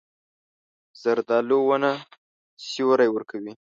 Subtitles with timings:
[1.01, 1.91] زردالو ونه
[2.67, 3.51] سیوری ورکوي.